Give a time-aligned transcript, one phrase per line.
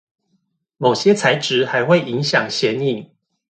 [0.77, 3.11] 某些材質還會影響顯影